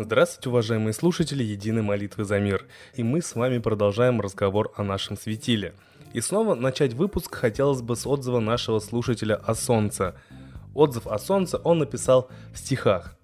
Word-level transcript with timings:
Здравствуйте, 0.00 0.50
уважаемые 0.50 0.92
слушатели 0.92 1.42
Единой 1.42 1.82
молитвы 1.82 2.22
за 2.22 2.38
мир. 2.38 2.68
И 2.94 3.02
мы 3.02 3.20
с 3.20 3.34
вами 3.34 3.58
продолжаем 3.58 4.20
разговор 4.20 4.72
о 4.76 4.84
нашем 4.84 5.16
светиле. 5.16 5.74
И 6.12 6.20
снова 6.20 6.54
начать 6.54 6.92
выпуск 6.92 7.34
хотелось 7.34 7.82
бы 7.82 7.96
с 7.96 8.06
отзыва 8.06 8.38
нашего 8.38 8.78
слушателя 8.78 9.34
о 9.34 9.56
Солнце. 9.56 10.14
Отзыв 10.72 11.08
о 11.08 11.18
Солнце 11.18 11.58
он 11.58 11.80
написал 11.80 12.30
в 12.54 12.58
стихах. 12.58 13.16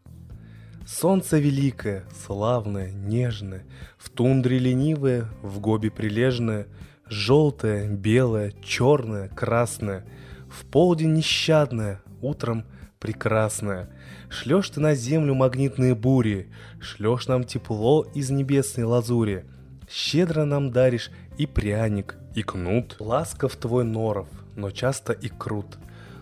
Солнце 0.84 1.38
великое, 1.38 2.06
славное, 2.26 2.90
нежное, 2.90 3.64
В 3.96 4.10
тундре 4.10 4.58
ленивое, 4.58 5.28
в 5.42 5.60
гобе 5.60 5.92
прилежное, 5.92 6.66
Желтое, 7.06 7.88
белое, 7.88 8.52
черное, 8.64 9.28
красное, 9.28 10.04
В 10.48 10.66
полдень 10.66 11.12
нещадное, 11.12 12.02
утром 12.20 12.64
прекрасное. 13.04 13.90
Шлешь 14.30 14.70
ты 14.70 14.80
на 14.80 14.94
землю 14.94 15.34
магнитные 15.34 15.94
бури, 15.94 16.48
Шлешь 16.80 17.26
нам 17.26 17.44
тепло 17.44 18.06
из 18.14 18.30
небесной 18.30 18.86
лазури. 18.86 19.44
Щедро 19.90 20.46
нам 20.46 20.70
даришь 20.70 21.10
и 21.36 21.44
пряник, 21.46 22.16
и 22.34 22.42
кнут. 22.42 22.96
Ласков 23.00 23.56
твой 23.56 23.84
норов, 23.84 24.28
но 24.56 24.70
часто 24.70 25.12
и 25.12 25.28
крут. 25.28 25.76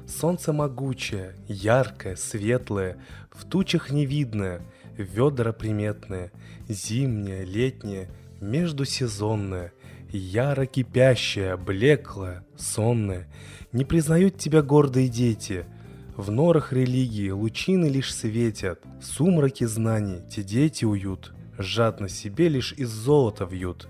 Солнце 0.09 0.53
могучее, 0.53 1.37
яркое, 1.47 2.17
светлое, 2.17 2.97
В 3.31 3.45
тучах 3.45 3.93
невидное, 3.93 4.61
ведра 4.97 5.53
приметное, 5.53 6.33
Зимнее, 6.69 7.45
летнее, 7.45 8.09
междусезонное, 8.41 9.73
Яро 10.11 10.67
кипящее, 10.67 11.57
блеклое, 11.57 12.45
сонное. 12.57 13.29
Не 13.71 13.85
признают 13.85 14.37
тебя 14.37 14.63
гордые 14.63 15.07
дети— 15.07 15.65
в 16.17 16.31
норах 16.31 16.73
религии 16.73 17.31
лучины 17.31 17.87
лишь 17.87 18.15
светят, 18.15 18.81
в 19.01 19.05
сумраке 19.05 19.67
знаний 19.67 20.21
те 20.29 20.43
дети 20.43 20.85
уют, 20.85 21.33
жадно 21.59 22.09
себе 22.09 22.49
лишь 22.49 22.73
из 22.73 22.91
золота 22.91 23.45
вьют. 23.45 23.89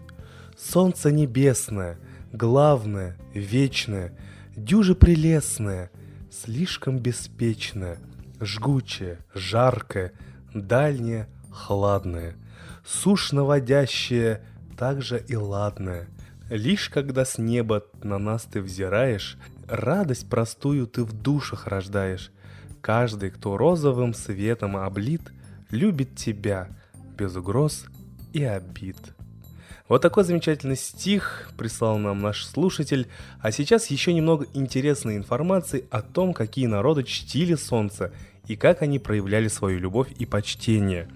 Солнце 0.56 1.10
небесное, 1.10 1.98
главное, 2.32 3.16
вечное, 3.34 4.16
дюже 4.56 4.94
прелестное, 4.94 5.90
слишком 6.30 6.98
беспечное, 6.98 7.98
жгучее, 8.40 9.18
жаркое, 9.34 10.12
дальнее, 10.54 11.28
хладное, 11.50 12.36
сушь 12.84 13.32
наводящее, 13.32 14.42
также 14.78 15.22
и 15.26 15.34
ладное. 15.34 16.08
Лишь 16.50 16.88
когда 16.88 17.24
с 17.24 17.38
неба 17.38 17.84
на 18.02 18.18
нас 18.18 18.42
ты 18.44 18.60
взираешь, 18.60 19.38
Радость 19.72 20.28
простую 20.28 20.86
ты 20.86 21.02
в 21.02 21.14
душах 21.14 21.66
рождаешь. 21.66 22.30
Каждый, 22.82 23.30
кто 23.30 23.56
розовым 23.56 24.12
светом 24.12 24.76
облит, 24.76 25.22
любит 25.70 26.14
тебя 26.14 26.68
без 27.16 27.34
угроз 27.36 27.86
и 28.34 28.44
обид. 28.44 28.98
Вот 29.88 30.02
такой 30.02 30.24
замечательный 30.24 30.76
стих 30.76 31.48
прислал 31.56 31.96
нам 31.96 32.20
наш 32.20 32.44
слушатель. 32.44 33.08
А 33.40 33.50
сейчас 33.50 33.86
еще 33.86 34.12
немного 34.12 34.46
интересной 34.52 35.16
информации 35.16 35.86
о 35.90 36.02
том, 36.02 36.34
какие 36.34 36.66
народы 36.66 37.02
чтили 37.02 37.54
солнце 37.54 38.12
и 38.48 38.56
как 38.56 38.82
они 38.82 38.98
проявляли 38.98 39.48
свою 39.48 39.78
любовь 39.78 40.12
и 40.18 40.26
почтение. 40.26 41.08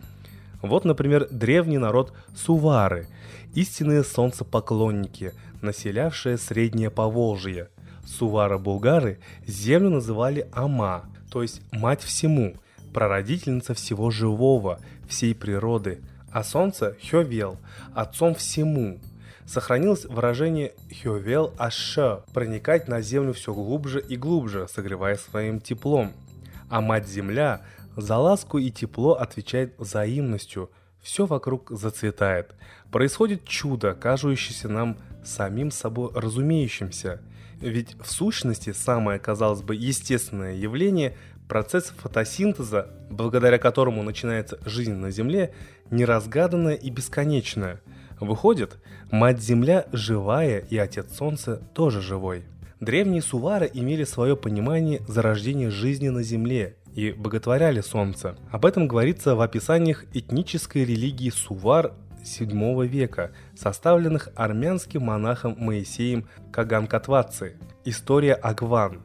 Вот, 0.62 0.86
например, 0.86 1.28
древний 1.30 1.76
народ 1.76 2.14
Сувары, 2.34 3.06
истинные 3.54 4.02
солнцепоклонники, 4.02 5.34
населявшие 5.60 6.38
Среднее 6.38 6.90
Поволжье– 6.90 7.68
Сувара-булгары 8.06 9.18
землю 9.46 9.90
называли 9.90 10.48
Ама, 10.52 11.04
то 11.30 11.42
есть 11.42 11.60
мать 11.72 12.02
всему, 12.02 12.54
прародительница 12.94 13.74
всего 13.74 14.10
живого, 14.10 14.80
всей 15.08 15.34
природы, 15.34 16.00
а 16.32 16.44
солнце– 16.44 16.96
Хёвел, 17.10 17.58
отцом 17.94 18.34
всему. 18.34 18.98
Сохранилось 19.44 20.04
выражение 20.04 20.72
Хёвел 21.02 21.52
Аша– 21.58 22.24
проникать 22.32 22.88
на 22.88 23.02
землю 23.02 23.32
все 23.32 23.52
глубже 23.52 24.00
и 24.00 24.16
глубже, 24.16 24.66
согревая 24.68 25.16
своим 25.16 25.60
теплом. 25.60 26.12
А 26.68 26.80
мать-земля 26.80 27.62
за 27.96 28.16
ласку 28.16 28.58
и 28.58 28.70
тепло 28.70 29.14
отвечает 29.14 29.74
взаимностью, 29.78 30.70
все 31.00 31.26
вокруг 31.26 31.70
зацветает. 31.70 32.54
Происходит 32.90 33.44
чудо, 33.44 33.94
кажущееся 33.94 34.68
нам 34.68 34.96
самим 35.24 35.70
собой 35.70 36.10
разумеющимся– 36.14 37.20
ведь 37.60 37.96
в 38.00 38.10
сущности 38.10 38.72
самое, 38.72 39.18
казалось 39.18 39.62
бы, 39.62 39.74
естественное 39.74 40.54
явление– 40.54 41.16
процесс 41.48 41.92
фотосинтеза, 41.96 42.88
благодаря 43.10 43.58
которому 43.58 44.02
начинается 44.02 44.58
жизнь 44.64 44.94
на 44.94 45.10
Земле, 45.10 45.52
неразгаданное 45.90 46.74
и 46.74 46.90
бесконечное. 46.90 47.80
Выходит, 48.20 48.78
Мать-Земля 49.10 49.86
живая 49.92 50.58
и 50.58 50.76
Отец 50.76 51.14
Солнце 51.14 51.56
тоже 51.74 52.00
живой. 52.00 52.44
Древние 52.80 53.22
сувары 53.22 53.70
имели 53.72 54.04
свое 54.04 54.36
понимание 54.36 55.02
зарождения 55.06 55.70
жизни 55.70 56.08
на 56.08 56.22
Земле 56.22 56.76
и 56.94 57.12
боготворяли 57.12 57.80
Солнце. 57.80 58.36
Об 58.50 58.66
этом 58.66 58.88
говорится 58.88 59.34
в 59.34 59.40
описаниях 59.40 60.04
этнической 60.12 60.84
религии 60.84 61.30
сувар 61.30 61.92
VII 62.26 62.86
века, 62.86 63.32
составленных 63.54 64.28
армянским 64.34 65.02
монахом 65.02 65.54
Моисеем 65.58 66.26
Каганкатваци. 66.52 67.56
История 67.84 68.34
Агван. 68.34 69.00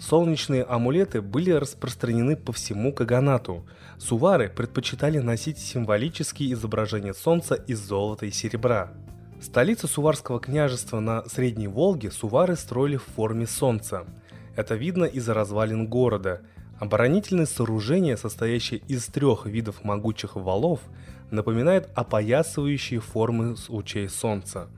Солнечные 0.00 0.64
амулеты 0.64 1.22
были 1.22 1.50
распространены 1.50 2.34
по 2.34 2.52
всему 2.52 2.92
Каганату. 2.92 3.64
Сувары 3.98 4.48
предпочитали 4.48 5.18
носить 5.18 5.58
символические 5.58 6.54
изображения 6.54 7.14
солнца 7.14 7.54
из 7.54 7.78
золота 7.78 8.26
и 8.26 8.32
серебра. 8.32 8.92
Столицу 9.40 9.86
Суварского 9.86 10.40
княжества 10.40 10.98
на 11.00 11.24
Средней 11.28 11.68
Волге 11.68 12.10
сувары 12.10 12.56
строили 12.56 12.96
в 12.96 13.04
форме 13.04 13.46
солнца. 13.46 14.06
Это 14.56 14.74
видно 14.74 15.04
из 15.04 15.28
развалин 15.28 15.86
города. 15.86 16.40
Оборонительные 16.78 17.46
сооружения, 17.46 18.16
состоящие 18.16 18.80
из 18.88 19.06
трех 19.06 19.46
видов 19.46 19.84
могучих 19.84 20.34
валов, 20.36 20.80
напоминает 21.32 21.88
опоясывающие 21.94 23.00
формы 23.00 23.56
лучей 23.68 24.08
солнца, 24.08 24.68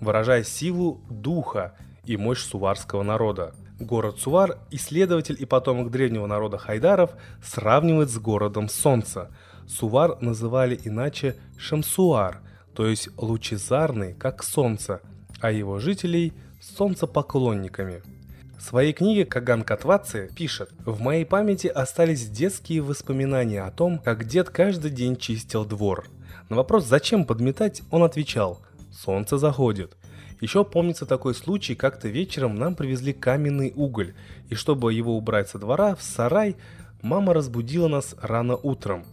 выражая 0.00 0.44
силу 0.44 1.00
духа 1.10 1.74
и 2.04 2.16
мощь 2.16 2.42
суварского 2.42 3.02
народа. 3.02 3.54
Город 3.80 4.20
Сувар 4.20 4.58
исследователь 4.70 5.36
и 5.38 5.46
потомок 5.46 5.90
древнего 5.90 6.26
народа 6.26 6.58
хайдаров 6.58 7.10
сравнивает 7.42 8.10
с 8.10 8.18
городом 8.18 8.68
солнца. 8.68 9.30
Сувар 9.66 10.20
называли 10.20 10.78
иначе 10.84 11.36
Шамсуар, 11.56 12.40
то 12.74 12.86
есть 12.86 13.08
лучезарный, 13.16 14.14
как 14.14 14.44
солнце, 14.44 15.00
а 15.40 15.50
его 15.50 15.80
жителей– 15.80 16.32
солнцепоклонниками– 16.60 18.02
в 18.64 18.66
своей 18.66 18.94
книге 18.94 19.26
Каган 19.26 19.62
Катваци 19.62 20.30
пишет 20.34 20.70
«В 20.86 20.98
моей 20.98 21.26
памяти 21.26 21.66
остались 21.66 22.30
детские 22.30 22.80
воспоминания 22.80 23.60
о 23.60 23.70
том, 23.70 23.98
как 23.98 24.24
дед 24.24 24.48
каждый 24.48 24.90
день 24.90 25.18
чистил 25.18 25.66
двор. 25.66 26.06
На 26.48 26.56
вопрос 26.56 26.86
«Зачем 26.86 27.26
подметать?» 27.26 27.82
он 27.90 28.02
отвечал 28.02 28.62
«Солнце 28.90 29.36
заходит». 29.36 29.98
Еще 30.40 30.64
помнится 30.64 31.04
такой 31.04 31.34
случай, 31.34 31.74
как-то 31.74 32.08
вечером 32.08 32.54
нам 32.54 32.74
привезли 32.74 33.12
каменный 33.12 33.70
уголь, 33.76 34.14
и 34.48 34.54
чтобы 34.54 34.94
его 34.94 35.14
убрать 35.14 35.50
со 35.50 35.58
двора, 35.58 35.94
в 35.94 36.02
сарай, 36.02 36.56
мама 37.02 37.34
разбудила 37.34 37.88
нас 37.88 38.16
рано 38.22 38.56
утром. 38.56 39.04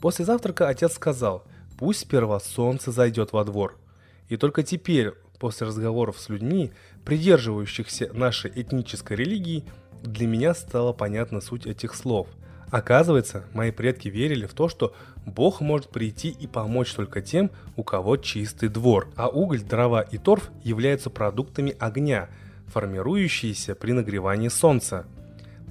После 0.00 0.24
завтрака 0.24 0.66
отец 0.66 0.94
сказал, 0.94 1.44
пусть 1.78 2.00
сперва 2.00 2.40
солнце 2.40 2.90
зайдет 2.90 3.32
во 3.32 3.44
двор. 3.44 3.78
И 4.28 4.36
только 4.36 4.64
теперь, 4.64 5.12
после 5.36 5.66
разговоров 5.66 6.18
с 6.18 6.28
людьми, 6.28 6.72
придерживающихся 7.04 8.10
нашей 8.12 8.50
этнической 8.54 9.16
религии, 9.16 9.64
для 10.02 10.26
меня 10.26 10.54
стала 10.54 10.92
понятна 10.92 11.40
суть 11.40 11.66
этих 11.66 11.94
слов. 11.94 12.28
Оказывается, 12.70 13.44
мои 13.52 13.70
предки 13.70 14.08
верили 14.08 14.46
в 14.46 14.54
то, 14.54 14.68
что 14.68 14.94
Бог 15.24 15.60
может 15.60 15.88
прийти 15.90 16.28
и 16.28 16.46
помочь 16.46 16.92
только 16.92 17.20
тем, 17.22 17.50
у 17.76 17.84
кого 17.84 18.16
чистый 18.16 18.68
двор, 18.68 19.08
а 19.16 19.28
уголь, 19.28 19.62
дрова 19.62 20.02
и 20.02 20.18
торф 20.18 20.50
являются 20.64 21.08
продуктами 21.08 21.76
огня, 21.78 22.28
формирующиеся 22.66 23.74
при 23.76 23.92
нагревании 23.92 24.48
солнца. 24.48 25.06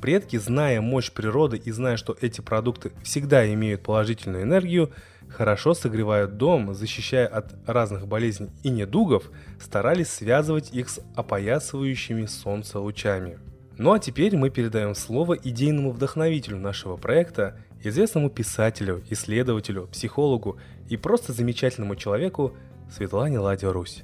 Предки, 0.01 0.37
зная 0.37 0.81
мощь 0.81 1.11
природы 1.11 1.57
и 1.57 1.71
зная, 1.71 1.97
что 1.97 2.15
эти 2.21 2.41
продукты 2.41 2.91
всегда 3.03 3.51
имеют 3.53 3.83
положительную 3.83 4.43
энергию, 4.43 4.91
хорошо 5.29 5.73
согревают 5.73 6.37
дом, 6.37 6.73
защищая 6.73 7.27
от 7.27 7.55
разных 7.67 8.07
болезней 8.07 8.49
и 8.63 8.69
недугов, 8.69 9.29
старались 9.59 10.09
связывать 10.09 10.71
их 10.73 10.89
с 10.89 10.99
опоясывающими 11.15 12.25
солнце 12.25 12.79
лучами. 12.79 13.39
Ну 13.77 13.91
а 13.91 13.99
теперь 13.99 14.37
мы 14.37 14.49
передаем 14.49 14.95
слово 14.95 15.33
идейному 15.33 15.91
вдохновителю 15.91 16.57
нашего 16.57 16.95
проекта, 16.95 17.57
известному 17.83 18.29
писателю, 18.29 19.03
исследователю, 19.09 19.87
психологу 19.87 20.57
и 20.89 20.97
просто 20.97 21.33
замечательному 21.33 21.95
человеку 21.95 22.53
Светлане 22.89 23.39
Ладе 23.39 23.69
Русь. 23.69 24.03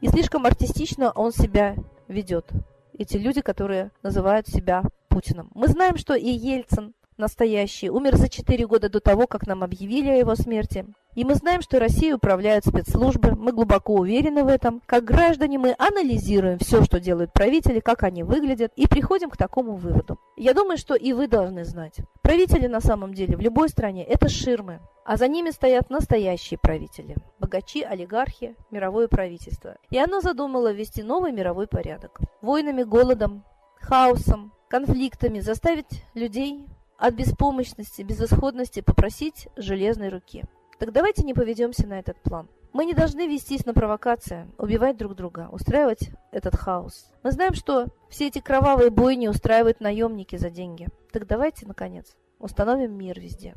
И 0.00 0.08
слишком 0.08 0.46
артистично 0.46 1.10
он 1.10 1.32
себя 1.32 1.76
ведет. 2.08 2.50
Эти 2.98 3.16
люди, 3.16 3.40
которые 3.40 3.90
называют 4.02 4.48
себя 4.48 4.82
Путиным. 5.08 5.50
Мы 5.54 5.68
знаем, 5.68 5.96
что 5.96 6.14
и 6.14 6.28
Ельцин 6.30 6.94
настоящий 7.18 7.90
умер 7.90 8.16
за 8.16 8.28
4 8.28 8.66
года 8.66 8.88
до 8.88 9.00
того, 9.00 9.26
как 9.26 9.46
нам 9.46 9.62
объявили 9.62 10.08
о 10.08 10.16
его 10.16 10.34
смерти. 10.34 10.86
И 11.14 11.24
мы 11.24 11.34
знаем, 11.34 11.60
что 11.60 11.78
Россией 11.78 12.14
управляют 12.14 12.64
спецслужбы, 12.64 13.32
мы 13.32 13.52
глубоко 13.52 13.94
уверены 13.94 14.44
в 14.44 14.46
этом. 14.46 14.80
Как 14.86 15.04
граждане 15.04 15.58
мы 15.58 15.74
анализируем 15.76 16.58
все, 16.58 16.82
что 16.82 17.00
делают 17.00 17.32
правители, 17.32 17.80
как 17.80 18.04
они 18.04 18.22
выглядят, 18.22 18.72
и 18.76 18.86
приходим 18.86 19.28
к 19.28 19.36
такому 19.36 19.74
выводу. 19.74 20.18
Я 20.36 20.54
думаю, 20.54 20.78
что 20.78 20.94
и 20.94 21.12
вы 21.12 21.26
должны 21.26 21.64
знать. 21.64 21.96
Правители 22.22 22.68
на 22.68 22.80
самом 22.80 23.12
деле 23.12 23.36
в 23.36 23.40
любой 23.40 23.68
стране– 23.68 24.04
это 24.08 24.28
ширмы, 24.28 24.80
а 25.04 25.16
за 25.16 25.28
ними 25.28 25.50
стоят 25.50 25.90
настоящие 25.90 26.58
правители– 26.58 27.16
богачи, 27.38 27.82
олигархи, 27.82 28.54
мировое 28.70 29.08
правительство. 29.08 29.76
И 29.90 29.98
оно 29.98 30.20
задумало 30.20 30.72
ввести 30.72 31.02
новый 31.02 31.32
мировой 31.32 31.66
порядок. 31.66 32.20
Войнами, 32.42 32.82
голодом, 32.82 33.44
хаосом, 33.80 34.52
конфликтами 34.68 35.40
заставить 35.40 36.04
людей 36.14 36.66
от 36.98 37.14
беспомощности, 37.14 38.02
безысходности 38.02 38.80
попросить 38.80 39.48
железной 39.56 40.10
руки. 40.10 40.44
Так 40.78 40.92
давайте 40.92 41.24
не 41.24 41.34
поведемся 41.34 41.86
на 41.86 41.98
этот 41.98 42.20
план. 42.22 42.48
Мы 42.72 42.84
не 42.84 42.94
должны 42.94 43.26
вестись 43.26 43.66
на 43.66 43.74
провокации, 43.74 44.46
убивать 44.56 44.96
друг 44.96 45.16
друга, 45.16 45.48
устраивать 45.50 46.10
этот 46.30 46.54
хаос. 46.54 47.10
Мы 47.24 47.32
знаем, 47.32 47.54
что 47.54 47.86
все 48.08 48.28
эти 48.28 48.38
кровавые 48.38 48.90
бойни 48.90 49.26
устраивают 49.26 49.80
наемники 49.80 50.36
за 50.36 50.50
деньги. 50.50 50.86
Так 51.12 51.26
давайте, 51.26 51.66
наконец, 51.66 52.14
установим 52.38 52.96
мир 52.96 53.18
везде. 53.18 53.56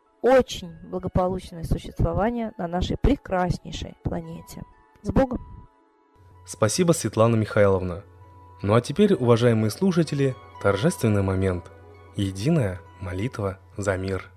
очень 0.21 0.73
благополучное 0.83 1.63
существование 1.63 2.53
на 2.57 2.67
нашей 2.67 2.97
прекраснейшей 2.97 3.95
планете. 4.03 4.63
С 5.01 5.11
Богом! 5.11 5.39
Спасибо, 6.45 6.91
Светлана 6.91 7.35
Михайловна. 7.35 8.03
Ну 8.61 8.75
а 8.75 8.81
теперь, 8.81 9.13
уважаемые 9.13 9.71
слушатели, 9.71 10.35
торжественный 10.61 11.23
момент. 11.23 11.71
Единая 12.15 12.79
молитва 12.99 13.59
за 13.77 13.97
мир. 13.97 14.29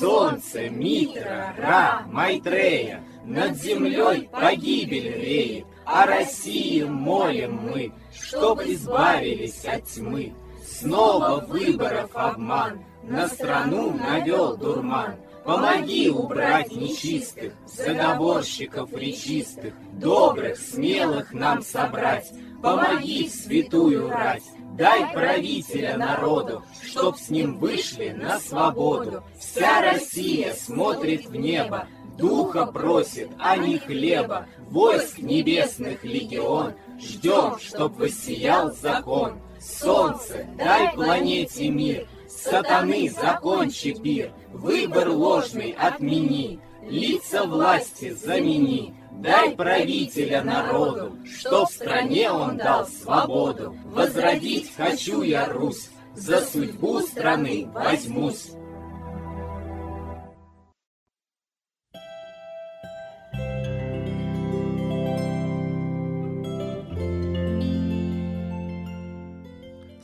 Солнце, 0.00 0.70
Митра, 0.70 1.54
Ра, 1.58 2.02
Майтрея, 2.06 3.04
Над 3.24 3.56
землей 3.56 4.28
погибель 4.32 5.12
реет, 5.12 5.66
О 5.92 6.06
России 6.06 6.84
молим 6.84 7.62
мы, 7.64 7.92
Чтоб 8.14 8.60
избавились 8.62 9.64
от 9.64 9.84
тьмы. 9.86 10.32
Снова 10.64 11.44
выборов 11.44 12.10
обман, 12.14 12.84
На 13.02 13.26
страну 13.26 13.90
навел 13.90 14.56
дурман. 14.56 15.16
Помоги 15.44 16.08
убрать 16.08 16.70
нечистых, 16.70 17.54
заговорщиков 17.66 18.92
речистых, 18.92 19.74
Добрых, 19.94 20.58
смелых 20.58 21.32
нам 21.32 21.60
собрать, 21.62 22.30
Помоги 22.62 23.28
святую 23.28 24.08
рать, 24.08 24.44
Дай 24.78 25.12
правителя 25.12 25.96
народу, 25.96 26.62
чтоб 26.82 27.18
с 27.18 27.30
ним 27.30 27.58
вышли 27.58 28.10
на 28.10 28.38
свободу. 28.38 29.24
Вся 29.38 29.82
Россия 29.82 30.54
смотрит 30.54 31.26
в 31.26 31.34
небо, 31.34 31.88
духа 32.20 32.66
просит, 32.66 33.30
а 33.38 33.56
не 33.56 33.78
хлеба. 33.78 34.46
Войск 34.68 35.18
небесных 35.18 36.04
легион, 36.04 36.74
ждем, 37.00 37.58
чтоб 37.58 37.96
воссиял 37.98 38.72
закон. 38.72 39.40
Солнце, 39.60 40.46
дай 40.56 40.92
планете 40.94 41.68
мир, 41.68 42.06
сатаны 42.28 43.10
закончи 43.10 43.92
пир, 44.00 44.32
выбор 44.52 45.10
ложный 45.10 45.72
отмени, 45.72 46.60
лица 46.82 47.44
власти 47.44 48.10
замени. 48.10 48.94
Дай 49.12 49.50
правителя 49.54 50.42
народу, 50.42 51.16
что 51.26 51.66
в 51.66 51.72
стране 51.72 52.30
он 52.30 52.56
дал 52.56 52.86
свободу. 52.86 53.76
Возродить 53.84 54.72
хочу 54.74 55.20
я 55.20 55.46
Русь, 55.46 55.90
за 56.14 56.40
судьбу 56.40 57.00
страны 57.00 57.68
возьмусь. 57.74 58.52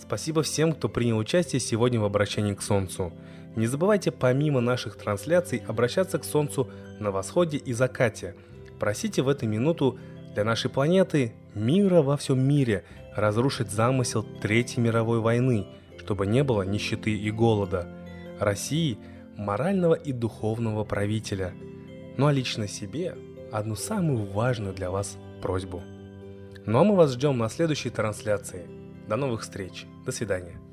Спасибо 0.07 0.43
всем, 0.43 0.73
кто 0.73 0.89
принял 0.89 1.19
участие 1.19 1.61
сегодня 1.61 2.01
в 2.01 2.05
обращении 2.05 2.55
к 2.55 2.63
Солнцу. 2.63 3.13
Не 3.57 3.67
забывайте 3.67 4.11
помимо 4.11 4.61
наших 4.61 4.97
трансляций 4.97 5.63
обращаться 5.67 6.19
к 6.19 6.25
Солнцу 6.25 6.71
на 7.01 7.11
восходе 7.11 7.57
и 7.57 7.73
закате– 7.73 8.35
Просите 8.79 9.23
в 9.23 9.29
эту 9.29 9.47
минуту 9.47 9.99
для 10.35 10.45
нашей 10.45 10.71
планеты 10.71 11.33
мира 11.55 12.03
во 12.03 12.17
всем 12.17 12.47
мире, 12.47 12.85
разрушить 13.15 13.71
замысел 13.71 14.23
Третьей 14.43 14.83
мировой 14.83 15.21
войны, 15.21 15.67
чтобы 15.99 16.27
не 16.27 16.45
было 16.45 16.63
нищеты 16.63 17.17
и 17.17 17.31
голода, 17.31 17.89
России 18.39 18.99
морального 19.37 19.95
и 19.95 20.13
духовного 20.13 20.85
правителя, 20.85 21.53
ну 22.17 22.27
а 22.27 22.33
лично 22.33 22.69
себе 22.69 23.17
одну 23.53 23.77
самую 23.77 24.31
важную 24.31 24.75
для 24.75 24.91
вас 24.91 25.17
просьбу. 25.41 25.83
Ну 26.67 26.79
а 26.79 26.85
мы 26.85 26.97
вас 26.97 27.13
ждем 27.13 27.39
на 27.39 27.49
следующей 27.49 27.91
трансляции. 27.91 28.67
До 29.07 29.17
новых 29.17 29.43
встреч. 29.43 29.87
До 30.05 30.13
свидания. 30.13 30.66